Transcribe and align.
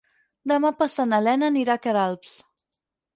Demà 0.51 0.69
passat 0.79 1.09
na 1.11 1.19
Lena 1.25 1.49
anirà 1.53 1.75
a 1.75 1.81
Queralbs. 1.83 2.33